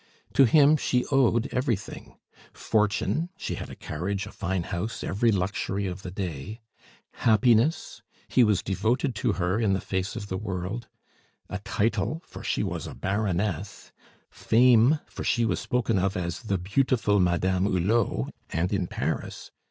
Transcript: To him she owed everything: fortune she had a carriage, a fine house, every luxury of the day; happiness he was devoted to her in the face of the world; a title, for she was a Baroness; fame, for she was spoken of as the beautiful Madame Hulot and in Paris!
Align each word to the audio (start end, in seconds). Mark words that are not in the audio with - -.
To 0.33 0.45
him 0.45 0.77
she 0.77 1.05
owed 1.11 1.47
everything: 1.51 2.17
fortune 2.53 3.29
she 3.37 3.53
had 3.53 3.69
a 3.69 3.75
carriage, 3.75 4.25
a 4.25 4.31
fine 4.31 4.63
house, 4.63 5.03
every 5.03 5.31
luxury 5.31 5.85
of 5.85 6.01
the 6.01 6.09
day; 6.09 6.59
happiness 7.21 8.01
he 8.27 8.43
was 8.43 8.63
devoted 8.63 9.13
to 9.13 9.33
her 9.33 9.59
in 9.59 9.73
the 9.73 9.79
face 9.79 10.15
of 10.15 10.25
the 10.27 10.39
world; 10.39 10.87
a 11.51 11.59
title, 11.59 12.23
for 12.25 12.43
she 12.43 12.63
was 12.63 12.87
a 12.87 12.95
Baroness; 12.95 13.91
fame, 14.31 14.99
for 15.05 15.23
she 15.23 15.45
was 15.45 15.59
spoken 15.59 15.99
of 15.99 16.17
as 16.17 16.41
the 16.41 16.57
beautiful 16.57 17.19
Madame 17.19 17.65
Hulot 17.67 18.33
and 18.49 18.73
in 18.73 18.87
Paris! 18.87 19.51